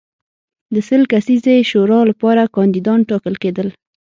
[0.73, 3.67] د سل کسیزې شورا لپاره کاندیدان ټاکل کېدل.